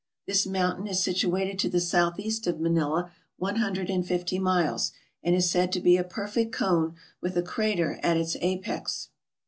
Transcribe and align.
This 0.25 0.47
mountain 0.47 0.87
is 0.87 1.03
situ 1.03 1.35
ated 1.37 1.59
to 1.59 1.69
the 1.69 1.79
south 1.79 2.17
east 2.19 2.47
of 2.47 2.59
Manila 2.59 3.11
one 3.37 3.57
hundred 3.57 3.87
and 3.91 4.03
fifty 4.03 4.39
miles, 4.39 4.93
and 5.21 5.35
is 5.35 5.47
said 5.47 5.71
to 5.73 5.79
be 5.79 5.95
a 5.95 6.03
perfect 6.03 6.51
cone, 6.51 6.95
with 7.21 7.37
a 7.37 7.43
crater 7.43 7.99
at 8.01 8.17
its 8.17 8.35
apex. 8.41 9.09